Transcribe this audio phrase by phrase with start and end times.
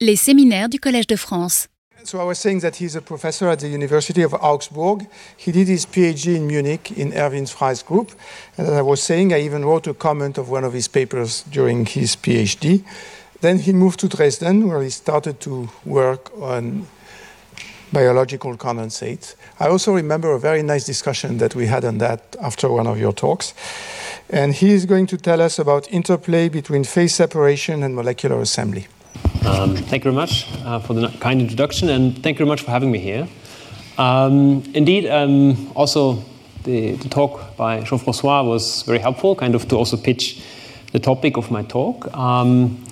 [0.00, 1.66] Les séminaires du Collège de France.
[2.04, 5.08] So I was saying that he's a professor at the University of Augsburg.
[5.36, 8.12] He did his PhD in Munich in Erwin Frey's group.
[8.56, 11.42] And as I was saying, I even wrote a comment of one of his papers
[11.50, 12.84] during his PhD.
[13.40, 16.86] Then he moved to Dresden, where he started to work on
[17.92, 19.34] biological condensates.
[19.58, 23.00] I also remember a very nice discussion that we had on that after one of
[23.00, 23.52] your talks.
[24.30, 28.86] And he is going to tell us about interplay between phase separation and molecular assembly.
[29.46, 32.62] Um, thank you very much uh, for the kind introduction, and thank you very much
[32.62, 33.28] for having me here.
[33.96, 36.22] Um, indeed, um, also
[36.64, 40.42] the, the, talk by Jean-François was very helpful, kind of to also pitch
[40.92, 42.14] the topic of my talk.
[42.16, 42.84] Um,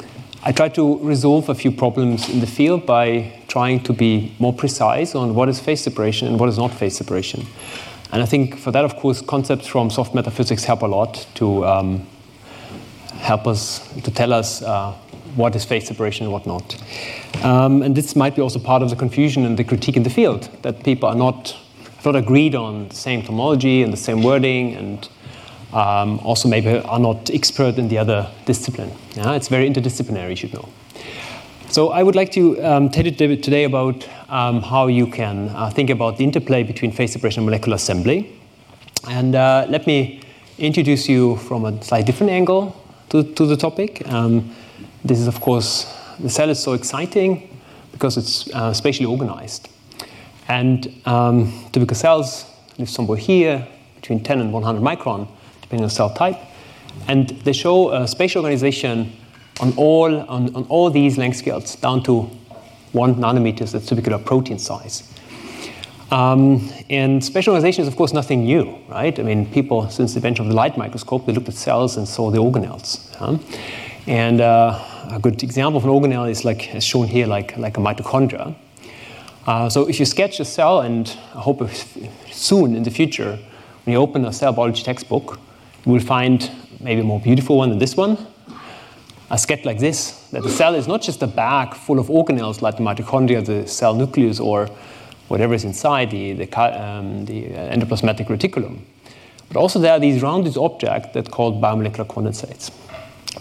[0.42, 4.52] I tried to resolve a few problems in the field by trying to be more
[4.52, 7.46] precise on what is phase separation and what is not phase separation.
[8.12, 11.26] And I think for that, of course, concepts from soft matter physics help a lot
[11.34, 12.06] to um,
[13.18, 14.94] help us, to tell us uh,
[15.36, 16.76] what is phase separation and what not.
[17.44, 20.10] Um, and this might be also part of the confusion and the critique in the
[20.10, 21.56] field, that people are not,
[22.04, 25.08] not agreed on the same terminology and the same wording and
[25.72, 28.90] um, also maybe are not expert in the other discipline.
[29.14, 29.34] Yeah?
[29.34, 30.68] It's very interdisciplinary, you should know.
[31.68, 35.68] So I would like to um, tell you today about um, how you can uh,
[35.68, 38.32] think about the interplay between phase separation and molecular assembly.
[39.08, 40.20] And uh, let me
[40.58, 42.74] introduce you from a slightly different angle
[43.10, 44.08] to, to the topic.
[44.08, 44.54] Um,
[45.06, 47.58] this is, of course, the cell is so exciting
[47.92, 49.68] because it's uh, spatially organized.
[50.48, 52.46] And um, typical cells
[52.78, 55.28] live somewhere here, between 10 and 100 micron,
[55.62, 56.36] depending on cell type.
[57.08, 59.12] And they show a spatial organization
[59.60, 62.30] on all, on, on all these length scales, down to
[62.92, 65.12] one nanometers, that's typical protein size.
[66.10, 69.18] Um, and spatial organization is, of course, nothing new, right?
[69.18, 72.06] I mean, people, since the invention of the light microscope, they looked at cells and
[72.06, 73.10] saw the organelles.
[73.20, 73.38] Yeah?
[74.06, 77.76] And uh, a good example of an organelle is like as shown here, like, like
[77.76, 78.54] a mitochondria.
[79.46, 81.68] Uh, so if you sketch a cell, and I hope
[82.30, 83.38] soon in the future,
[83.84, 85.38] when you open a cell biology textbook,
[85.84, 86.50] you will find
[86.80, 88.18] maybe a more beautiful one than this one.
[89.30, 92.62] A sketch like this, that the cell is not just a bag full of organelles
[92.62, 94.68] like the mitochondria, the cell nucleus, or
[95.28, 98.80] whatever is inside the, the, um, the endoplasmatic reticulum.
[99.48, 102.70] But also there are these rounded objects that are called biomolecular condensates.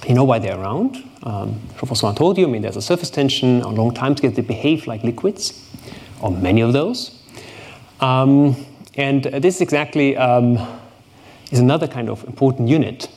[0.07, 1.03] You know why they're round.
[1.23, 4.41] Um, Professor told you, I mean, there's a surface tension on long time scales, they
[4.41, 5.67] behave like liquids,
[6.22, 7.19] or many of those.
[8.01, 8.55] Um,
[8.95, 10.57] and this exactly um,
[11.51, 13.09] is another kind of important unit,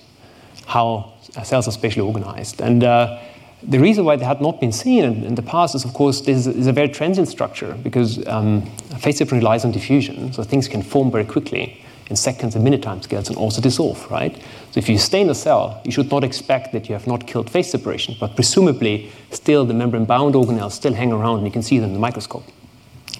[0.67, 1.13] how
[1.45, 2.61] cells are spatially organized.
[2.61, 3.21] And uh,
[3.63, 6.23] the reason why they had not been seen in, in the past is, of course,
[6.23, 8.63] this is a very transient structure because um,
[8.99, 12.83] phase separation relies on diffusion, so things can form very quickly in seconds and minute
[12.83, 14.35] time scales and also dissolve, right?
[14.71, 17.51] So if you stain a cell, you should not expect that you have not killed
[17.51, 21.79] phase separation, but presumably still the membrane-bound organelles still hang around and you can see
[21.79, 22.45] them in the microscope.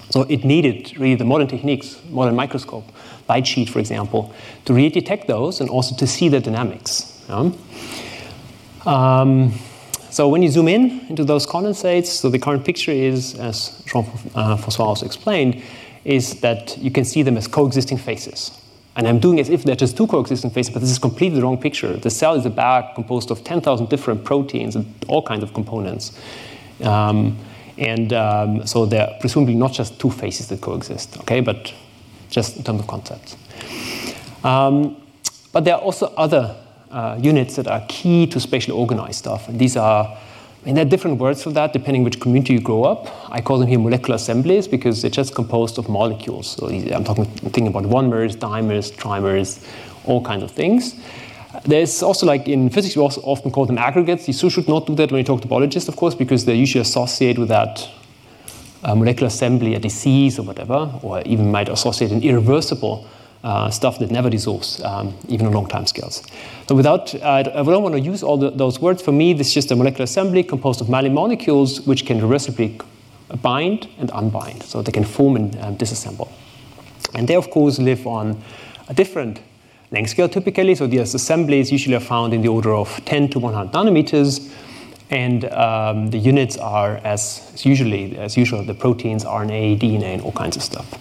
[0.09, 2.85] So it needed really the modern techniques, modern microscope,
[3.27, 4.33] light sheet, for example,
[4.65, 7.23] to really detect those and also to see the dynamics.
[8.85, 9.53] Um,
[10.09, 14.79] so when you zoom in into those condensates, so the current picture is, as Jean-François
[14.79, 15.61] uh, also explained,
[16.05, 18.58] is that you can see them as coexisting phases.
[18.99, 21.45] And I'm doing as if they're just two coexisting phases, but this is completely the
[21.45, 21.95] wrong picture.
[21.95, 26.19] The cell is a bag composed of 10,000 different proteins and all kinds of components.
[26.83, 27.37] Um,
[27.77, 31.73] and um, so they're presumably not just two phases that coexist, okay, but
[32.29, 33.37] just in terms of concepts.
[34.43, 35.01] Um,
[35.53, 36.57] but there are also other
[36.91, 39.47] uh, units that are key to spatially organized stuff.
[39.47, 40.17] And these are
[40.65, 43.07] Mean, there are different words for that depending which community you grow up.
[43.31, 46.51] I call them here molecular assemblies because they're just composed of molecules.
[46.51, 49.65] So I'm talking thinking about monomers, dimers, trimers,
[50.05, 50.95] all kinds of things.
[51.63, 54.27] There's also like in physics, we also often call them aggregates.
[54.27, 56.81] You should not do that when you talk to biologists, of course, because they usually
[56.81, 57.89] associate with that
[58.83, 63.07] uh, molecular assembly a disease or whatever, or even might associate an irreversible
[63.43, 66.23] uh, stuff that never dissolves, um, even on long time scales.
[66.67, 69.01] So without, uh, I don't want to use all the, those words.
[69.01, 72.81] For me, this is just a molecular assembly composed of many molecules which can reversibly
[73.41, 74.63] bind and unbind.
[74.63, 76.29] So they can form and um, disassemble.
[77.13, 78.41] And they, of course, live on
[78.87, 79.39] a different
[79.91, 80.75] length scale typically.
[80.75, 84.53] So these assemblies usually are found in the order of 10 to 100 nanometers.
[85.11, 90.33] And um, the units are, as usually, as usual, the proteins, RNA, DNA, and all
[90.33, 90.93] kinds of stuff.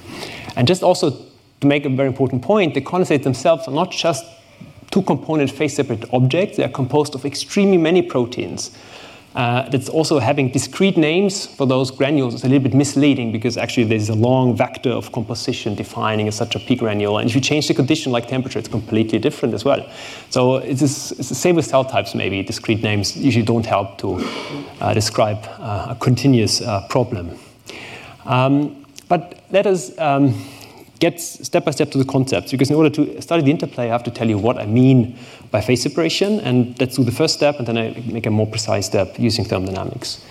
[0.57, 1.28] And just also
[1.61, 4.25] to make a very important point, the condensates themselves are not just
[4.91, 8.71] two component phase separate objects, they are composed of extremely many proteins
[9.35, 13.57] Uh, that's also having discrete names for those granules is a little bit misleading because
[13.57, 17.19] actually there's a long vector of composition defining such a p granule.
[17.19, 19.87] And if you change the condition like temperature, it's completely different as well.
[20.31, 22.43] So it's, it's the same with cell types, maybe.
[22.43, 24.17] Discrete names usually don't help to
[24.81, 27.39] uh, describe uh, a continuous uh, problem.
[28.25, 30.35] Um, but let us um,
[30.99, 33.93] get step by step to the concepts because in order to study the interplay, I
[33.93, 35.19] have to tell you what I mean
[35.51, 38.47] by phase separation, and let's do the first step, and then I make a more
[38.47, 40.25] precise step using thermodynamics.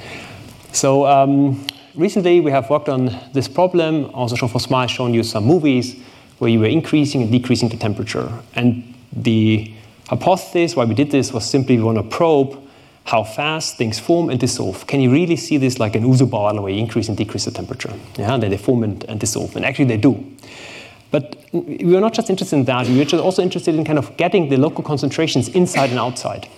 [0.72, 1.66] So um,
[1.96, 4.06] recently we have worked on this problem.
[4.14, 5.96] Also, Jean-François has shown you some movies
[6.38, 8.32] where you were increasing and decreasing the temperature.
[8.54, 9.74] And the
[10.08, 12.67] hypothesis why we did this was simply we want to probe
[13.08, 14.86] how fast things form and dissolve.
[14.86, 17.94] Can you really see this like an where you increase and decrease the temperature?
[18.18, 19.56] Yeah, then they form and, and dissolve.
[19.56, 20.24] And actually they do.
[21.10, 24.16] But we are not just interested in that, we were also interested in kind of
[24.18, 26.50] getting the local concentrations inside and outside.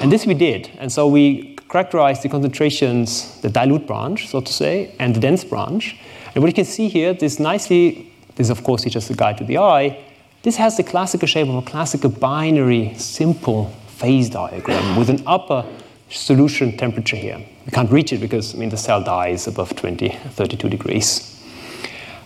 [0.00, 0.68] And this we did.
[0.78, 5.44] And so we characterized the concentrations, the dilute branch, so to say, and the dense
[5.44, 5.96] branch.
[6.34, 9.38] And what you can see here, this nicely, this of course is just a guide
[9.38, 9.96] to the eye,
[10.42, 13.72] this has the classical shape of a classical binary, simple
[14.02, 15.64] phase diagram with an upper
[16.10, 17.38] solution temperature here.
[17.64, 21.40] We can't reach it because I mean, the cell dies above 20, 32 degrees.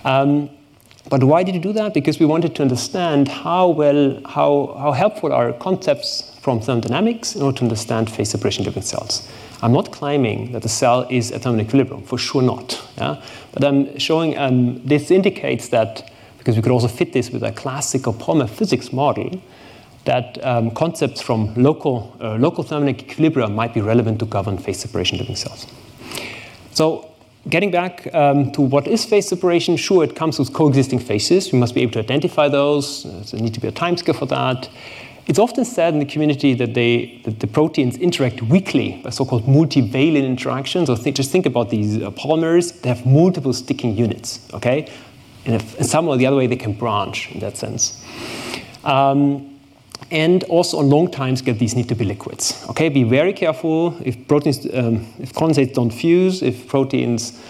[0.05, 0.49] Um,
[1.11, 1.93] but why did you do that?
[1.93, 7.43] Because we wanted to understand how well, how, how helpful are concepts from thermodynamics in
[7.43, 9.29] order to understand phase separation living cells.
[9.63, 12.83] I'm not claiming that the cell is at thermal equilibrium, for sure not.
[12.97, 13.23] Yeah?
[13.53, 17.53] But I'm showing um, this indicates that, because we could also fit this with a
[17.53, 19.41] classical polymer physics model,
[20.07, 24.79] that um, concepts from local, uh, local thermodynamic equilibrium might be relevant to govern phase
[24.81, 25.67] separation living cells.
[26.73, 27.11] So
[27.49, 31.53] getting back um, to what is phase separation, sure, it comes with coexisting phases.
[31.53, 33.05] We must be able to identify those.
[33.31, 34.69] There needs to be a time scale for that.
[35.27, 39.45] It's often said in the community that, they, that the proteins interact weakly by so-called
[39.45, 40.89] multivalent interactions.
[40.89, 42.81] Or just think about these uh, polymers.
[42.81, 44.89] They have multiple sticking units, okay?
[45.45, 48.05] And if, in some or the other way, they can branch in that sense.
[48.85, 49.56] Um,
[50.11, 52.65] and also on long time scale, these need to be liquids.
[52.71, 57.41] Okay, be very careful if proteins, um, if condensates don't fuse, if proteins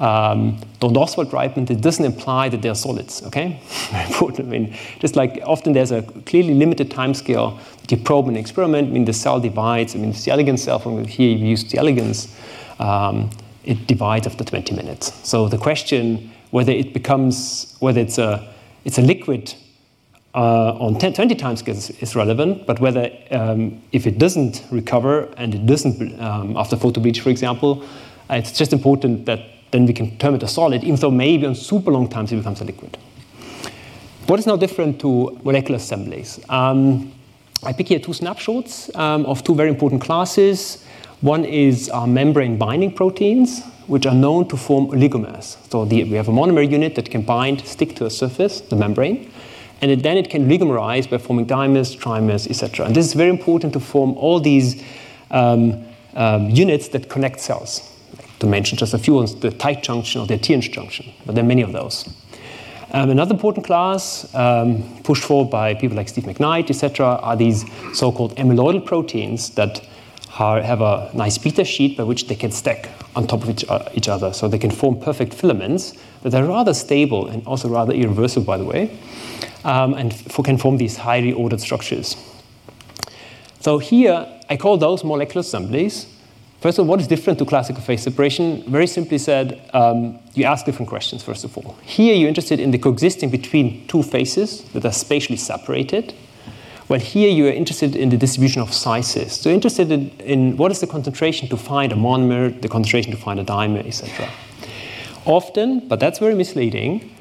[0.00, 3.22] um, don't Ostwald ripen, it doesn't imply that they're solids.
[3.22, 3.60] Okay,
[4.06, 4.48] important.
[4.48, 8.36] I mean, just like often there's a clearly limited time scale that you probe an
[8.36, 8.88] experiment.
[8.88, 9.94] I mean, the cell divides.
[9.94, 12.34] I mean, it's the elegans cell from here you use the elegans.
[12.78, 13.30] Um,
[13.64, 15.12] it divides after 20 minutes.
[15.28, 18.54] So the question whether it becomes whether it's a
[18.84, 19.54] it's a liquid
[20.36, 25.32] uh, on 10, 20 time scales is relevant, but whether um, if it doesn't recover
[25.38, 27.82] and it doesn't um, after photo bleach, for example,
[28.28, 29.40] uh, it's just important that
[29.70, 32.36] then we can term it a solid, even though maybe on super long times it
[32.36, 32.98] becomes a liquid.
[34.26, 36.38] What is now different to molecular assemblies?
[36.50, 37.12] Um,
[37.62, 40.84] I pick here two snapshots um, of two very important classes.
[41.22, 45.56] One is membrane binding proteins, which are known to form oligomers.
[45.70, 48.76] So the, we have a monomer unit that can bind, stick to a surface, the
[48.76, 49.32] membrane
[49.80, 52.86] and then it can oligomerize by forming dimers, trimers, etc.
[52.86, 54.82] And this is very important to form all these
[55.30, 55.84] um,
[56.14, 57.92] um, units that connect cells.
[58.40, 61.42] To mention just a few ones, the tight junction or the adherence junction, but there
[61.42, 62.06] are many of those.
[62.92, 67.64] Um, another important class, um, pushed forward by people like Steve McKnight, etc., are these
[67.94, 69.86] so-called amyloidal proteins that
[70.38, 73.68] are, have a nice beta sheet by which they can stack on top of each,
[73.68, 74.32] uh, each other.
[74.32, 75.94] So they can form perfect filaments
[76.30, 78.90] that are rather stable and also rather irreversible, by the way
[79.66, 80.14] um, and
[80.44, 82.16] can form these highly ordered structures.
[83.60, 86.06] So here, I call those molecular assemblies.
[86.60, 88.62] First of all, what is different to classical phase separation?
[88.70, 91.76] Very simply said, um, you ask different questions, first of all.
[91.82, 96.14] Here, you're interested in the coexisting between two phases that are spatially separated.
[96.88, 99.32] Well, here you are interested in the distribution of sizes.
[99.32, 103.10] So you're interested in, in what is the concentration to find a monomer, the concentration
[103.10, 104.30] to find a dimer, etc.
[105.26, 107.12] Often, but that's very misleading,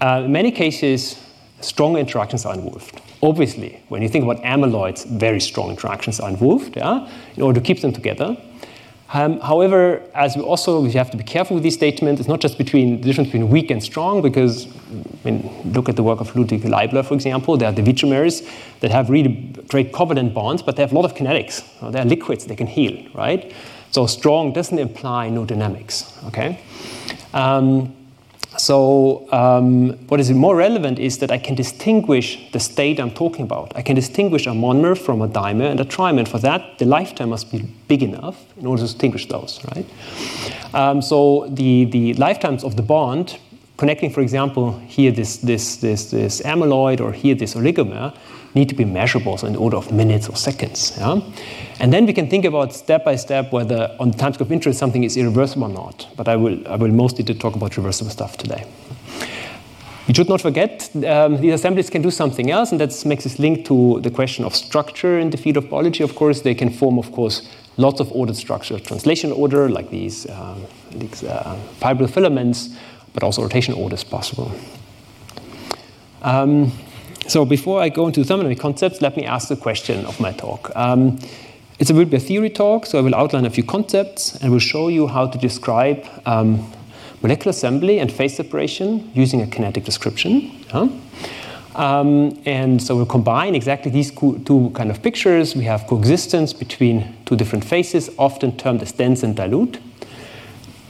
[0.00, 1.20] uh, in many cases,
[1.60, 3.00] strong interactions are involved.
[3.22, 7.66] Obviously, when you think about amyloids, very strong interactions are involved yeah, in order to
[7.66, 8.36] keep them together.
[9.12, 12.40] Um, however, as we also we have to be careful with these statements, it's not
[12.40, 16.20] just between the difference between weak and strong, because I mean, look at the work
[16.20, 17.56] of Ludwig Leibler, for example.
[17.56, 18.48] There are the vitrimers
[18.80, 21.64] that have really great covalent bonds, but they have a lot of kinetics.
[21.92, 23.52] They're liquids, they can heal, right?
[23.92, 26.58] So strong doesn't imply no dynamics, okay?
[27.36, 27.94] Um,
[28.56, 33.44] so um, what is more relevant is that I can distinguish the state I'm talking
[33.44, 33.76] about.
[33.76, 36.20] I can distinguish a monomer from a dimer and a trimer.
[36.20, 39.86] And for that, the lifetime must be big enough in order to distinguish those, right?
[40.74, 43.38] Um, so the, the lifetimes of the bond,
[43.76, 48.16] connecting, for example, here this, this, this, this amyloid or here this oligomer,
[48.56, 50.96] need to be measurable, so in the order of minutes or seconds.
[50.98, 51.20] Yeah?
[51.78, 54.78] And then we can think about step by step whether on the timescale of interest
[54.78, 56.08] something is irreversible or not.
[56.16, 58.64] But I will, I will mostly talk about reversible stuff today.
[60.08, 63.38] You should not forget um, these assemblies can do something else, and that makes this
[63.38, 66.04] link to the question of structure in the field of biology.
[66.04, 70.30] Of course, they can form, of course, lots of ordered structures, translation order, like these,
[70.30, 72.70] um, these uh, fibril filaments,
[73.12, 74.52] but also rotation order is possible.
[76.22, 76.72] Um,
[77.28, 80.74] so before I go into thermodynamic concepts, let me ask the question of my talk.
[80.74, 81.18] Um,
[81.78, 84.58] it will be a theory talk, so I will outline a few concepts and will
[84.58, 86.72] show you how to describe um,
[87.22, 90.52] molecular assembly and phase separation using a kinetic description.
[91.74, 95.54] Um, and so we'll combine exactly these two kind of pictures.
[95.54, 99.78] We have coexistence between two different phases, often termed as dense and dilute.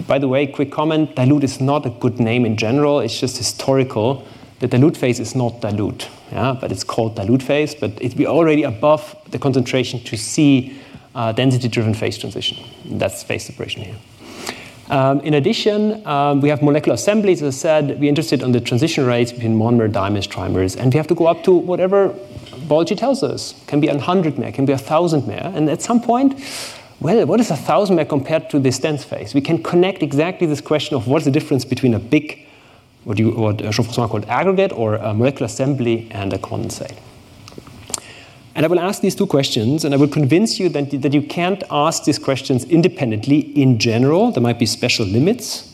[0.07, 3.37] By the way, quick comment dilute is not a good name in general, it's just
[3.39, 4.25] historical.
[4.61, 8.65] The dilute phase is not dilute, yeah, but it's called dilute phase, but we're already
[8.65, 10.79] above the concentration to see
[11.15, 12.59] uh, density driven phase transition.
[12.85, 13.97] That's phase separation here.
[14.89, 17.43] Um, in addition, um, we have molecular assemblies.
[17.43, 20.97] As I said, we're interested in the transition rates between monomer, dimers, trimers, and we
[20.97, 22.15] have to go up to whatever
[22.69, 23.61] biology tells us.
[23.67, 25.53] Can be 100 mer, can be 1,000 mer.
[25.55, 26.41] And at some point,
[27.01, 29.35] well, what is a 1,000 mer compared to this dense phase?
[29.35, 32.46] We can connect exactly this question of what's the difference between a big,
[33.07, 36.97] what, you, what Jean-François called aggregate, or a molecular assembly and a condensate.
[38.57, 41.23] And I will ask these two questions, and I will convince you that, that you
[41.23, 44.33] can't ask these questions independently in general.
[44.33, 45.73] There might be special limits.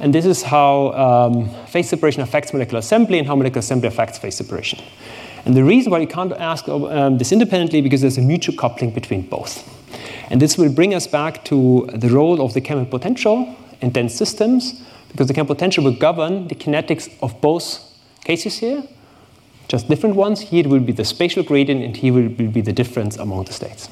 [0.00, 4.18] And this is how um, phase separation affects molecular assembly and how molecular assembly affects
[4.18, 4.80] phase separation.
[5.46, 8.90] And the reason why you can't ask um, this independently because there's a mutual coupling
[8.90, 9.66] between both.
[10.28, 14.14] And this will bring us back to the role of the chemical potential in dense
[14.14, 17.80] systems, because the potential will govern the kinetics of both
[18.24, 18.82] cases here,
[19.68, 20.40] just different ones.
[20.40, 23.52] Here it will be the spatial gradient, and here will be the difference among the
[23.52, 23.88] states.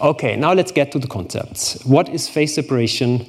[0.00, 1.84] Okay, now let's get to the concepts.
[1.84, 3.26] What is phase separation?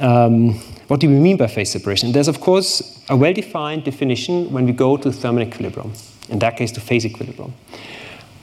[0.00, 0.54] Um,
[0.88, 2.12] what do we mean by phase separation?
[2.12, 5.92] There's, of course, a well defined definition when we go to thermal equilibrium,
[6.28, 7.54] in that case, to phase equilibrium.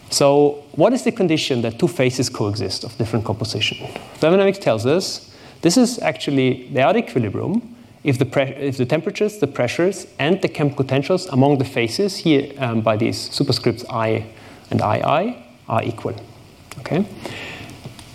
[0.09, 3.77] So, what is the condition that two phases coexist of different composition?
[4.15, 9.47] Thermodynamics tells us this is actually, they are equilibrium if the, if the temperatures, the
[9.47, 14.27] pressures, and the chemical potentials among the phases here um, by these superscripts I
[14.69, 16.15] and II are equal.
[16.79, 17.05] Okay?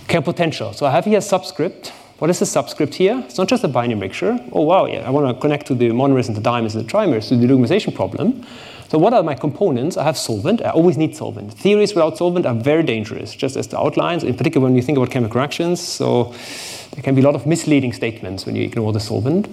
[0.07, 0.73] Chemical potential.
[0.73, 1.93] So I have here a subscript.
[2.19, 3.23] What is the subscript here?
[3.27, 4.39] It's not just a binary mixture.
[4.53, 6.91] Oh, wow, yeah, I want to connect to the monomers and the dimers and the
[6.91, 8.47] trimers to the oligomerization problem.
[8.91, 9.97] So what are my components?
[9.97, 10.63] I have solvent.
[10.63, 11.55] I always need solvent.
[11.55, 14.99] Theories without solvent are very dangerous, just as the outlines, in particular when you think
[14.99, 15.81] about chemical reactions.
[15.81, 16.35] So
[17.01, 19.49] there can be a lot of misleading statements when you ignore the solvent.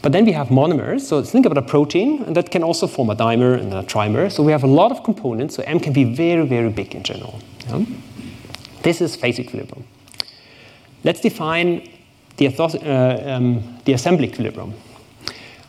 [0.00, 1.00] But then we have monomers.
[1.00, 4.30] So think about a protein, and that can also form a dimer and a trimer.
[4.30, 5.56] So we have a lot of components.
[5.56, 7.40] So M can be very, very big in general.
[7.66, 7.84] Yeah?
[8.82, 9.84] This is phase equilibrium.
[11.02, 11.90] Let's define
[12.36, 14.74] the, uh, um, the assembly equilibrium.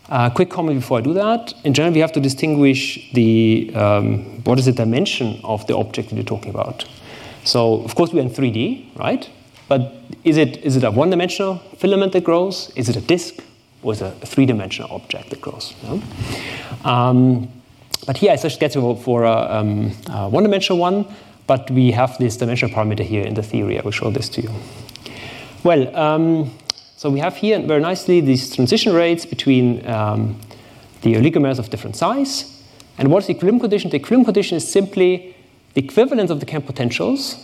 [0.07, 1.55] Uh, quick comment before I do that.
[1.63, 6.09] In general, we have to distinguish the um, what is the dimension of the object
[6.09, 6.85] that you're talking about.
[7.45, 9.27] So, of course, we're in 3D, right?
[9.67, 9.93] But
[10.23, 12.71] is it is it a one-dimensional filament that grows?
[12.75, 13.43] Is it a disk?
[13.85, 15.73] was a three-dimensional object that grows.
[16.83, 17.47] Um,
[18.05, 21.05] but here I get for a, um, a one-dimensional one,
[21.47, 23.79] but we have this dimensional parameter here in the theory.
[23.79, 24.49] I will show this to you.
[25.63, 26.51] Well, um,
[26.97, 30.39] so we have here very nicely these transition rates between um,
[31.01, 32.63] the oligomers of different size.
[32.97, 33.91] And what's the equilibrium condition?
[33.91, 35.35] The equilibrium condition is simply
[35.73, 37.37] the equivalence of the camp potentials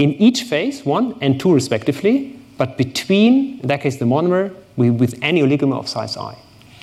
[0.00, 5.18] in each phase, one and two respectively, but between, in that case, the monomer with
[5.20, 6.34] any oligomer of size i.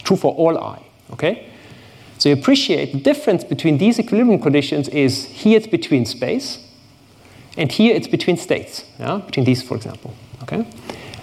[0.04, 0.80] True for all i.
[1.14, 1.50] Okay?
[2.20, 6.64] So you appreciate the difference between these equilibrium conditions is here it's between space,
[7.58, 9.18] and here it's between states, yeah?
[9.18, 10.14] between these, for example.
[10.44, 10.68] Okay?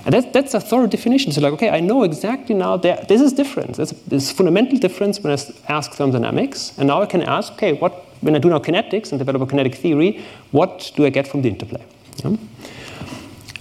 [0.05, 1.31] And that's, that's a thorough definition.
[1.31, 3.77] So, like, okay, I know exactly now that this is different.
[3.77, 5.39] There's this fundamental difference when I
[5.73, 6.77] ask thermodynamics.
[6.77, 9.47] And now I can ask, okay, what, when I do now kinetics and develop a
[9.47, 11.85] kinetic theory, what do I get from the interplay?
[12.25, 12.37] Yeah?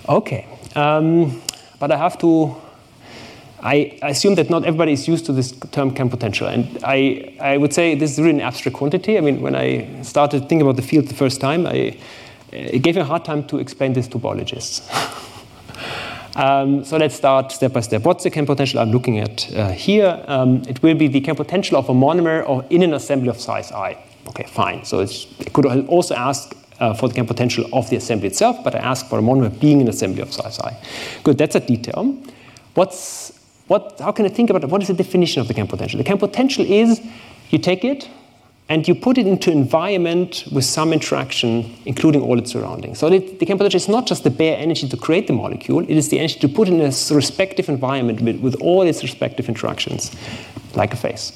[0.10, 0.48] Okay.
[0.76, 1.42] Um,
[1.80, 2.56] but I have to
[3.64, 6.48] I assume that not everybody is used to this term camp potential.
[6.48, 9.18] And I, I would say this is really an abstract quantity.
[9.18, 11.98] I mean, when I started thinking about the field the first time, I,
[12.52, 14.90] it gave me a hard time to explain this to biologists.
[16.36, 18.04] um, so let's start step by step.
[18.04, 20.22] What's the camp potential I'm looking at uh, here?
[20.28, 23.40] Um, it will be the camp potential of a monomer or in an assembly of
[23.40, 23.98] size i.
[24.30, 24.86] Okay, fine.
[24.86, 28.80] So it could also ask uh, for the potential of the assembly itself, but I
[28.80, 30.76] ask for a monomer being an assembly of size i.
[31.24, 32.18] Good, that's a detail.
[32.74, 34.70] What's what, how can I think about it?
[34.70, 35.98] What is the definition of the camp potential?
[35.98, 37.02] The camp potential is
[37.50, 38.10] you take it
[38.70, 43.00] and you put it into environment with some interaction, including all its surroundings.
[43.00, 45.90] So the, the potential is not just the bare energy to create the molecule, it
[45.90, 50.12] is the energy to put in a respective environment with, with all its respective interactions,
[50.76, 51.34] like a phase.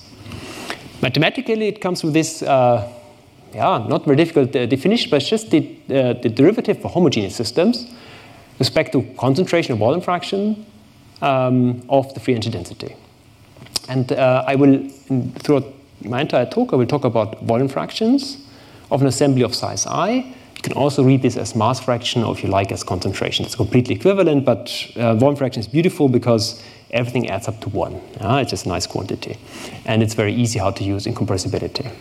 [1.01, 2.91] Mathematically, it comes with this, uh,
[3.53, 7.35] yeah, not very difficult uh, definition, but it's just the, uh, the derivative for homogeneous
[7.35, 7.93] systems
[8.59, 10.65] respect to concentration of volume fraction
[11.21, 12.95] um, of the free energy density.
[13.87, 14.89] And uh, I will,
[15.39, 15.65] throughout
[16.03, 18.37] my entire talk, I will talk about volume fractions
[18.91, 20.09] of an assembly of size i.
[20.09, 23.45] You can also read this as mass fraction, or if you like, as concentration.
[23.45, 27.95] It's completely equivalent, but uh, volume fraction is beautiful because everything adds up to one.
[28.19, 29.37] Uh, it's just a nice quantity.
[29.85, 31.91] And it's very easy how to use in compressibility.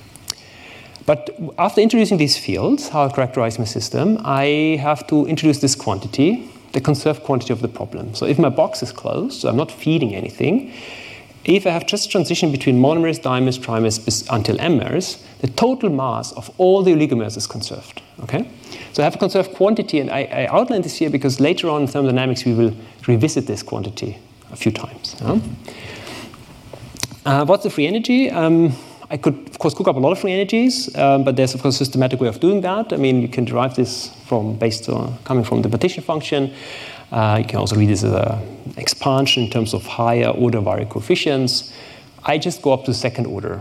[1.06, 5.76] But after introducing these fields, how I characterize my system, I have to introduce this
[5.76, 8.14] quantity, the conserved quantity of the problem.
[8.14, 10.72] So if my box is closed, so I'm not feeding anything,
[11.44, 16.50] if I have just transition between monomers, dimers, trimers until m-mers, the total mass of
[16.58, 18.02] all the oligomers is conserved.
[18.24, 18.50] Okay?
[18.92, 21.82] So I have a conserved quantity, and I, I outline this here because later on
[21.82, 22.74] in thermodynamics we will
[23.06, 24.18] revisit this quantity
[24.56, 25.16] a few times.
[25.20, 25.38] Yeah?
[27.25, 28.30] Uh, what's the free energy?
[28.30, 28.72] Um,
[29.10, 31.62] I could, of course, cook up a lot of free energies, um, but there's, of
[31.62, 32.92] course, a systematic way of doing that.
[32.92, 36.52] I mean, you can derive this from based on coming from the partition function.
[37.12, 40.88] Uh, you can also read this as an expansion in terms of higher order virial
[40.88, 41.72] coefficients.
[42.25, 43.60] I just go up to second order.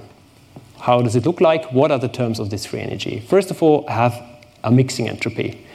[0.79, 1.71] How does it look like?
[1.71, 3.19] What are the terms of this free energy?
[3.19, 4.23] First of all, I have
[4.63, 5.65] a mixing entropy.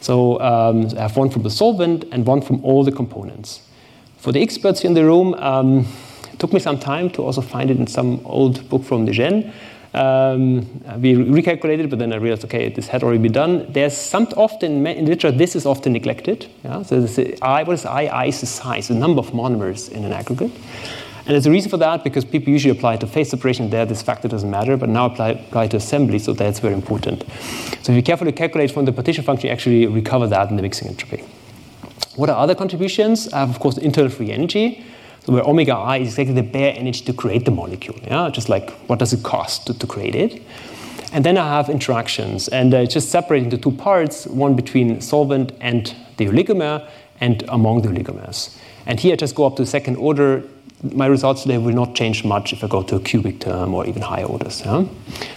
[0.00, 3.60] So um, I have one from the solvent and one from all the components.
[4.22, 5.84] For the experts in the room, um,
[6.32, 9.10] it took me some time to also find it in some old book from de
[9.10, 9.52] Gennes.
[9.94, 10.60] Um,
[11.02, 13.66] we recalculated, but then I realized, okay, this had already been done.
[13.72, 16.46] There's some often in literature this is often neglected.
[16.62, 16.84] Yeah?
[16.84, 18.04] So this is I, what is I?
[18.04, 20.52] I is the size, the number of monomers in an aggregate.
[20.52, 24.02] And there's a reason for that because people usually apply to phase separation there, this
[24.02, 27.24] factor doesn't matter, but now apply, apply to assembly, so that's very important.
[27.82, 30.62] So if you carefully calculate from the partition function, you actually recover that in the
[30.62, 31.24] mixing entropy.
[32.16, 33.32] What are other contributions?
[33.32, 34.84] I have, of course, internal free energy.
[35.24, 37.96] So where omega i is exactly the bare energy to create the molecule.
[38.04, 40.42] Yeah, just like what does it cost to, to create it.
[41.12, 45.52] And then I have interactions, and uh, just separating the two parts, one between solvent
[45.60, 46.88] and the oligomer,
[47.20, 48.56] and among the oligomers.
[48.86, 50.42] And here I just go up to second order.
[50.82, 53.86] My results today will not change much if I go to a cubic term or
[53.86, 54.62] even higher orders.
[54.64, 54.86] Yeah?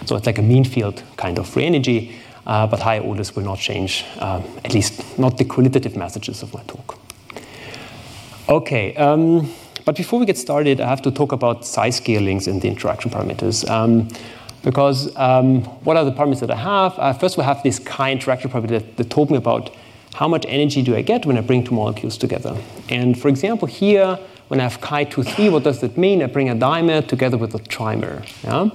[0.06, 3.58] So it's like a mean field kind of free energy, but higher orders will not
[3.58, 6.98] change, um, at least not the qualitative messages of my talk.
[8.48, 8.94] Okay.
[8.94, 9.52] Um,
[9.84, 13.10] but before we get started, I have to talk about size scalings and the interaction
[13.10, 13.68] parameters.
[13.70, 14.08] Um,
[14.62, 16.98] because um, what are the parameters that I have?
[16.98, 19.70] Uh, first, we have this chi interaction parameter that, that, told me about
[20.14, 22.56] how much energy do I get when I bring two molecules together.
[22.88, 26.20] And for example, here, when I have chi 2, 3, what does that mean?
[26.20, 28.26] I bring a dimer together with a trimer.
[28.42, 28.70] Yeah?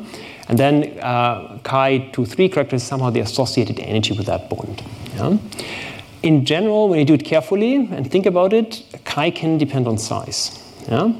[0.51, 4.83] And then uh, chi 2, 3 characterizes somehow the associated energy with that bond.
[5.15, 5.37] Yeah?
[6.23, 9.97] In general, when you do it carefully and think about it, chi can depend on
[9.97, 10.61] size.
[10.89, 11.13] Yeah?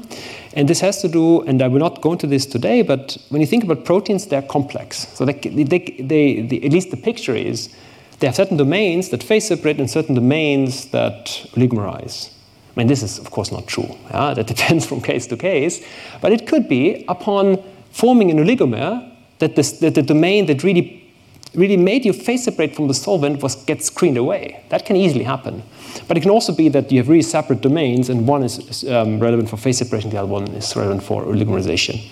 [0.52, 3.40] And this has to do, and I will not go into this today, but when
[3.40, 5.08] you think about proteins, they're complex.
[5.14, 7.74] So they, they, they, they, at least the picture is
[8.20, 12.30] they have certain domains that phase separate and certain domains that oligomerize.
[12.76, 13.96] I mean, this is, of course, not true.
[14.10, 14.34] Yeah?
[14.36, 15.82] That depends from case to case.
[16.20, 19.08] But it could be upon forming an oligomer
[19.42, 21.02] that, this, that the domain that really
[21.54, 24.64] really made you phase separate from the solvent was get screened away.
[24.70, 25.62] That can easily happen.
[26.08, 29.20] But it can also be that you have really separate domains, and one is um,
[29.20, 32.10] relevant for phase separation, the other one is relevant for oligomerization.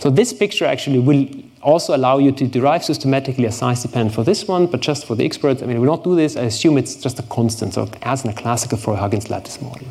[0.00, 1.28] So this picture actually will
[1.62, 5.14] also allow you to derive systematically a size dependent for this one, but just for
[5.14, 6.36] the experts, I mean, we not do this.
[6.36, 9.86] I assume it's just a constant, so as in a classical Flory-Huggins lattice model.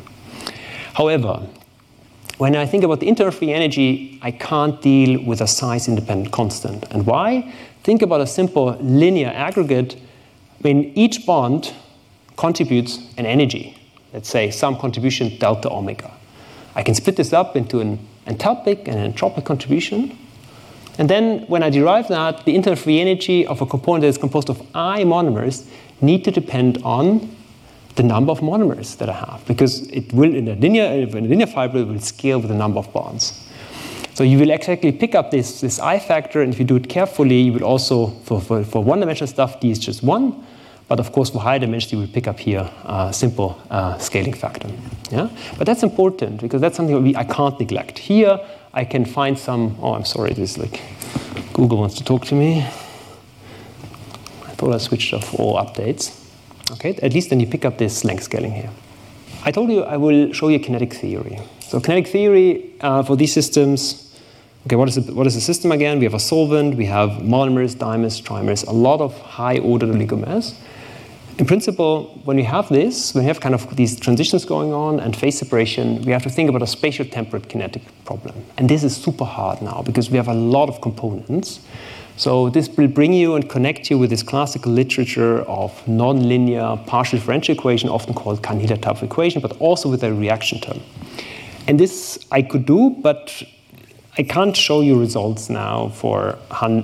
[0.92, 1.46] However,
[2.44, 6.30] when I think about the internal free energy, I can't deal with a size independent
[6.30, 6.84] constant.
[6.90, 7.50] And why?
[7.84, 9.96] Think about a simple linear aggregate.
[10.60, 11.72] When each bond
[12.36, 13.78] contributes an energy,
[14.12, 16.12] let's say some contribution delta omega.
[16.74, 20.14] I can split this up into an enthalpic and an entropic contribution.
[20.98, 24.18] And then when I derive that, the internal free energy of a component that is
[24.18, 25.66] composed of I monomers
[26.02, 27.34] need to depend on
[27.96, 31.28] the number of monomers that I have, because it will, in a linear, in a
[31.28, 33.40] linear fiber, it will scale with the number of bonds.
[34.14, 36.88] So you will exactly pick up this, this I factor, and if you do it
[36.88, 40.46] carefully, you will also, for, for, for one-dimensional stuff, d is just 1.
[40.86, 44.34] But of course, for higher dimensions, you will pick up here a simple uh, scaling
[44.34, 44.68] factor.
[45.10, 45.30] Yeah?
[45.56, 47.98] But that's important, because that's something we, I can't neglect.
[47.98, 48.38] Here,
[48.72, 50.80] I can find some, oh, I'm sorry, this is like,
[51.52, 52.60] Google wants to talk to me.
[52.60, 56.23] I thought I switched off all updates.
[56.72, 58.70] Okay, at least then you pick up this length scaling here.
[59.44, 61.38] I told you I will show you kinetic theory.
[61.60, 64.04] So kinetic theory uh, for these systems
[64.66, 65.98] Okay, what is, the, what is the system again?
[65.98, 70.54] We have a solvent, we have monomers, dimers, trimers, a lot of high order oligomers.
[71.36, 75.00] In principle, when we have this, when we have kind of these transitions going on
[75.00, 78.34] and phase separation, we have to think about a spatial temperate kinetic problem.
[78.56, 81.60] And this is super hard now because we have a lot of components.
[82.16, 87.18] So this will bring you and connect you with this classical literature of nonlinear partial
[87.18, 90.80] differential equation, often called of equation, but also with a reaction term.
[91.66, 93.42] And this I could do, but
[94.16, 96.38] I can't show you results now for,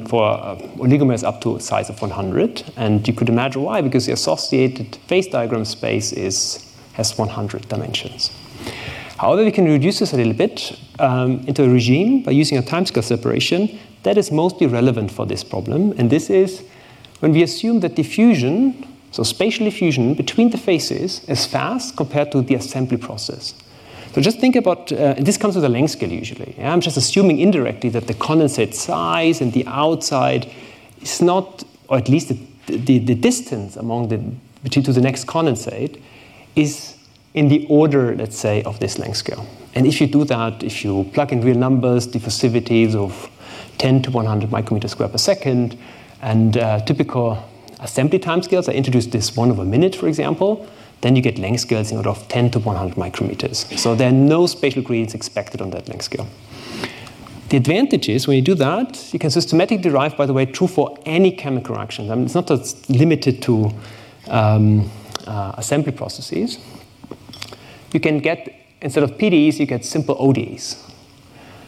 [0.08, 2.64] for uh, oligomers up to a size of 100.
[2.76, 8.32] And you could imagine why, because the associated phase diagram space is, has 100 dimensions.
[9.16, 12.62] However, we can reduce this a little bit um, into a regime by using a
[12.62, 15.92] timescale separation that is mostly relevant for this problem.
[15.98, 16.62] And this is
[17.20, 22.42] when we assume that diffusion, so spatial diffusion between the phases, is fast compared to
[22.42, 23.54] the assembly process.
[24.12, 26.54] So just think about, uh, this comes with a length scale usually.
[26.58, 26.72] Yeah?
[26.72, 30.50] I'm just assuming indirectly that the condensate size and the outside
[31.00, 34.18] is not, or at least the, the, the distance among the,
[34.64, 36.00] between to the next condensate
[36.56, 36.96] is
[37.34, 39.46] in the order, let's say, of this length scale.
[39.76, 43.30] And if you do that, if you plug in real numbers, diffusivities of
[43.80, 45.76] 10 to 100 micrometers square per second,
[46.20, 47.42] and uh, typical
[47.80, 50.68] assembly timescales, I introduced this one over a minute, for example,
[51.00, 53.78] then you get length scales in order of 10 to 100 micrometers.
[53.78, 56.28] So there are no spatial gradients expected on that length scale.
[57.48, 60.68] The advantage is when you do that, you can systematically derive, by the way, true
[60.68, 62.10] for any chemical reaction.
[62.10, 63.72] I mean, it's not just limited to
[64.28, 64.90] um,
[65.26, 66.58] uh, assembly processes.
[67.94, 68.46] You can get,
[68.82, 70.86] instead of PDEs, you get simple ODEs.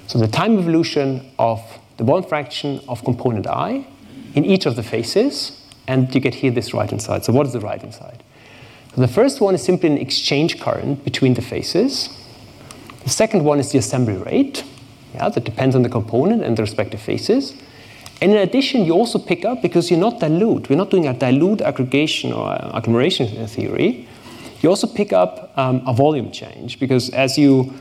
[0.08, 1.62] So the time evolution of
[1.96, 3.86] the volume fraction of component I
[4.34, 7.24] in each of the faces, and you get here this right hand side.
[7.24, 8.22] So what is the right hand side?
[8.96, 12.08] The first one is simply an exchange current between the faces.
[13.04, 14.64] The second one is the assembly rate.
[15.14, 17.54] Yeah, that depends on the component and the respective faces.
[18.20, 21.12] And in addition, you also pick up, because you're not dilute, we're not doing a
[21.12, 24.06] dilute aggregation or agglomeration theory,
[24.60, 27.74] you also pick up um, a volume change, because as you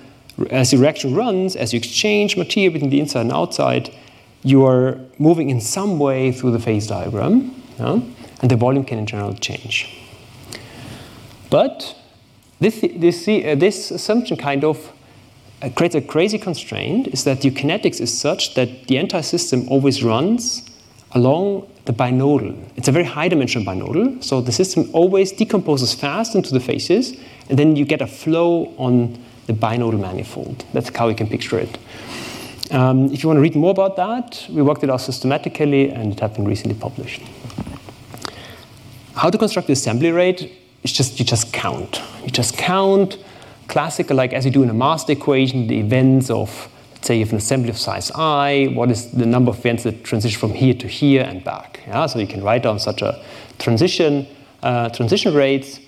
[0.50, 3.94] as the reaction runs, as you exchange material between the inside and outside,
[4.44, 8.00] you are moving in some way through the phase diagram, yeah?
[8.42, 9.98] and the volume can in general change.
[11.50, 11.96] But
[12.60, 14.92] this, this, uh, this assumption kind of
[15.62, 19.68] uh, creates a crazy constraint is that your kinetics is such that the entire system
[19.70, 20.64] always runs
[21.12, 22.56] along the binodal.
[22.76, 27.18] It's a very high dimensional binodal, so the system always decomposes fast into the phases,
[27.50, 30.66] and then you get a flow on the binodal manifold.
[30.74, 31.78] That's how you can picture it.
[32.72, 36.14] Um, if you want to read more about that, we worked it out systematically, and
[36.14, 37.22] it has been recently published.
[39.16, 42.02] How to construct the assembly rate it's just you just count.
[42.24, 43.18] You just count
[43.68, 46.70] classical, like as you do in a master equation, the events of,
[47.02, 50.04] say, you have an assembly of size i, what is the number of events that
[50.04, 51.82] transition from here to here and back.
[51.88, 52.06] Yeah?
[52.08, 53.24] So you can write down such a
[53.60, 54.28] transition,
[54.64, 55.80] uh, transition rates.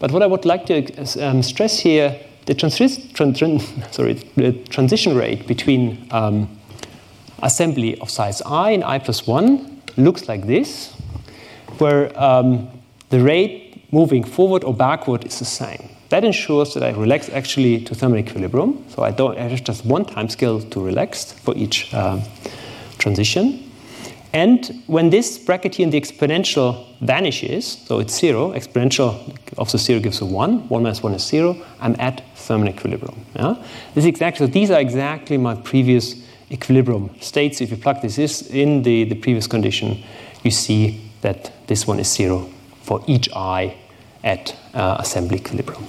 [0.00, 2.18] But what I would like to um, stress here,
[2.50, 6.48] the tran- tran- sorry, the transition rate between um,
[7.42, 10.92] assembly of size i and i plus 1 looks like this,
[11.78, 12.68] where um,
[13.10, 15.88] the rate moving forward or backward is the same.
[16.08, 18.84] That ensures that I relax actually to thermal equilibrium.
[18.88, 22.22] So I don't have just one time scale to relax for each um,
[22.98, 23.70] transition.
[24.32, 29.78] And when this bracket here in the exponential vanishes, so it's zero, exponential of the
[29.78, 33.24] zero gives a one, one minus one is zero, I'm at thermal equilibrium.
[33.34, 33.56] Yeah?
[33.94, 36.14] This exactly, so these are exactly my previous
[36.50, 37.60] equilibrium states.
[37.60, 40.02] If you plug this in the, the previous condition,
[40.42, 42.50] you see that this one is zero
[42.82, 43.76] for each I
[44.22, 45.86] at uh, assembly equilibrium.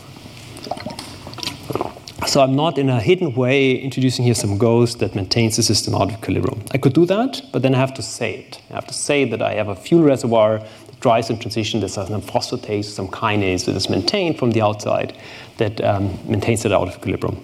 [2.27, 5.95] So I'm not in a hidden way introducing here some ghost that maintains the system
[5.95, 6.63] out of equilibrium.
[6.71, 8.61] I could do that, but then I have to say it.
[8.69, 10.61] I have to say that I have a fuel reservoir
[11.01, 15.17] drives some transition, there's some phosphatase, some kinase that is maintained from the outside
[15.57, 17.43] that um, maintains it out of equilibrium.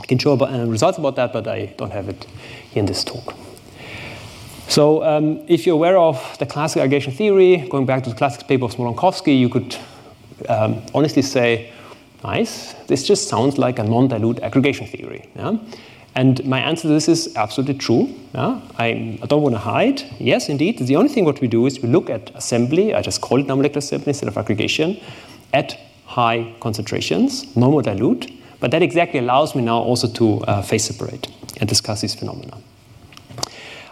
[0.00, 2.26] I can show about, uh, results about that, but I don't have it
[2.74, 3.34] in this talk.
[4.68, 8.48] So um, if you're aware of the classic aggregation theory, going back to the classic
[8.48, 9.76] paper of Smoluchowski, you could
[10.48, 11.72] um, honestly say,
[12.24, 15.28] nice, this just sounds like a non-dilute aggregation theory.
[15.36, 15.58] Yeah?
[16.14, 18.14] And my answer to this is absolutely true.
[18.34, 18.60] Yeah?
[18.78, 20.02] I, I, don't want to hide.
[20.18, 20.78] Yes, indeed.
[20.78, 23.46] The only thing what we do is we look at assembly, I just call it
[23.46, 25.00] non-molecular assembly instead of aggregation,
[25.54, 28.30] at high concentrations, normal dilute.
[28.60, 32.58] But that exactly allows me now also to uh, phase separate and discuss these phenomena.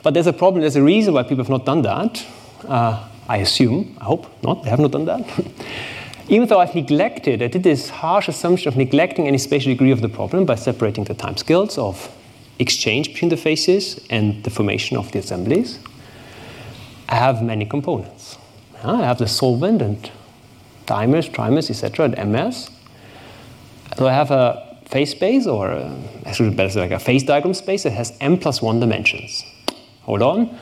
[0.03, 2.25] But there's a problem, there's a reason why people have not done that.
[2.69, 5.23] Uh, I assume, I hope not, they have not done that.
[6.31, 10.01] Even though I've neglected, I did this harsh assumption of neglecting any spatial degree of
[10.01, 12.09] the problem by separating the time scales of
[12.61, 15.81] exchange between the phases and the formation of the assemblies,
[17.09, 18.39] I have many components.
[18.85, 20.09] I have the solvent and
[20.87, 22.71] dimers, trimers, etc., and MS.
[23.99, 27.55] So I have a phase space, or a, actually better say like a phase diagram
[27.55, 29.45] space that has m plus one dimensions.
[30.03, 30.59] Hold on.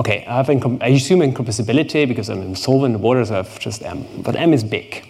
[0.00, 3.82] Okay, I, have I assume incompressibility because I'm in solvent water, so I have just
[3.82, 4.06] m.
[4.22, 5.06] But m is big.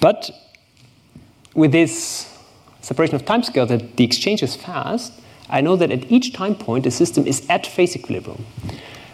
[0.00, 0.30] But
[1.54, 2.34] with this
[2.80, 5.12] separation of time scale that the exchange is fast,
[5.50, 8.46] I know that at each time point the system is at phase equilibrium.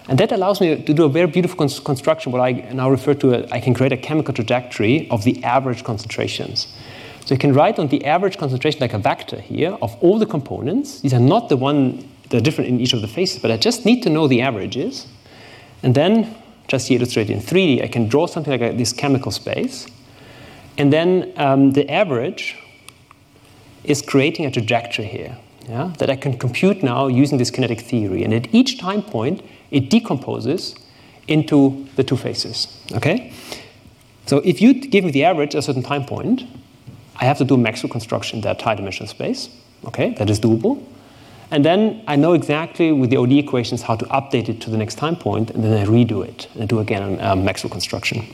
[0.08, 3.34] And that allows me to do a very beautiful construction, what I now refer to,
[3.34, 6.68] a, I can create a chemical trajectory of the average concentrations.
[7.24, 10.26] So you can write on the average concentration like a vector here of all the
[10.26, 11.00] components.
[11.00, 13.84] These are not the one, they're different in each of the phases, but I just
[13.84, 15.06] need to know the averages.
[15.82, 16.34] And then,
[16.66, 19.86] just to illustrate in 3D, I can draw something like this chemical space.
[20.76, 22.56] And then um, the average
[23.84, 25.38] is creating a trajectory here
[25.68, 28.22] yeah, that I can compute now using this kinetic theory.
[28.24, 30.74] And at each time point, it decomposes
[31.26, 32.68] into the two phases.
[32.94, 33.32] Okay?
[34.26, 36.44] So if you give me the average at a certain time point,
[37.16, 39.48] I have to do a Maxwell construction in that high dimensional space.
[39.84, 40.84] Okay, that is doable.
[41.50, 44.76] And then I know exactly with the ODE equations how to update it to the
[44.76, 47.70] next time point, and then I redo it and I do again a um, Maxwell
[47.70, 48.26] construction.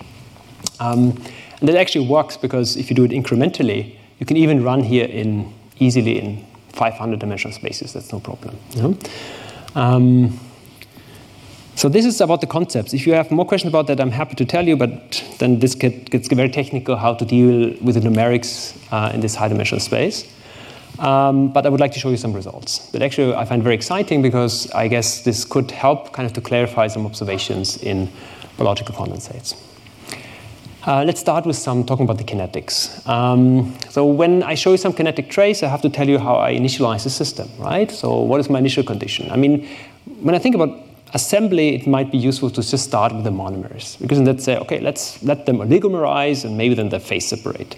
[0.81, 1.23] Um,
[1.61, 5.07] and that actually works because if you do it incrementally, you can even run here
[5.07, 7.93] in easily in 500 dimensional spaces.
[7.93, 8.59] That's no problem.
[9.75, 10.39] Um,
[11.77, 12.95] so this is about the concepts.
[12.95, 15.75] If you have more questions about that, I'm happy to tell you, but then this
[15.75, 19.81] get, gets very technical how to deal with the numerics uh, in this high dimensional
[19.81, 20.25] space.
[20.99, 23.75] Um, but I would like to show you some results that actually I find very
[23.75, 28.09] exciting because I guess this could help kind of to clarify some observations in
[28.57, 29.57] biological condensates.
[30.87, 33.07] Uh, let's start with some talking about the kinetics.
[33.09, 36.37] Um, so when I show you some kinetic trace, I have to tell you how
[36.37, 37.91] I initialize the system, right?
[37.91, 39.31] So what is my initial condition?
[39.31, 39.67] I mean,
[40.21, 40.79] when I think about
[41.15, 44.59] assembly, it might be useful to just start with the monomers because then let's say,
[44.59, 47.77] okay, let's let them oligomerize and maybe then they phase separate.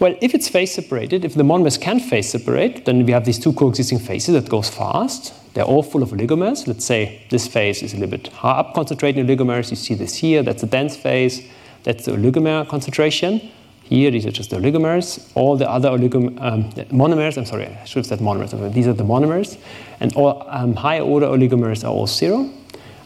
[0.00, 3.38] Well, if it's phase separated, if the monomers can phase separate, then we have these
[3.38, 5.32] two coexisting phases that goes fast.
[5.54, 6.66] They're all full of oligomers.
[6.66, 9.70] Let's say this phase is a little bit high up concentrated oligomers.
[9.70, 10.42] You see this here.
[10.42, 11.46] That's a dense phase.
[11.84, 13.40] That's the oligomer concentration.
[13.84, 15.30] Here, these are just the oligomers.
[15.36, 18.72] All the other oligom um, monomers, I'm sorry, I should have said monomers.
[18.72, 19.58] These are the monomers.
[20.00, 22.50] And all um, higher order oligomers are all zero.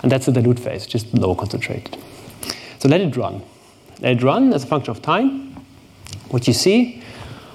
[0.03, 1.99] And that's the dilute phase, just low concentrated.
[2.79, 3.43] So let it run.
[4.01, 5.48] Let it run as a function of time.
[6.31, 7.03] What you see,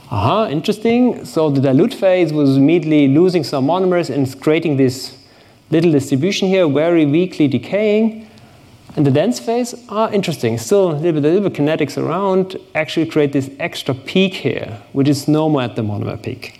[0.09, 1.25] aha, interesting.
[1.25, 5.17] So the dilute phase was immediately losing some monomers and creating this
[5.69, 8.27] little distribution here, very weakly decaying.
[8.95, 10.57] And the dense phase are interesting.
[10.57, 14.81] Still a little bit, a little bit kinetics around actually create this extra peak here,
[14.93, 16.59] which is normal at the monomer peak,